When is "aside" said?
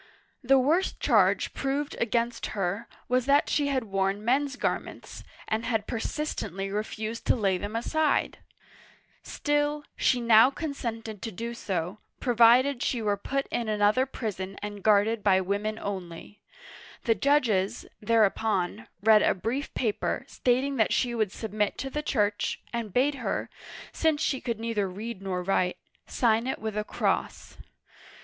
7.75-8.39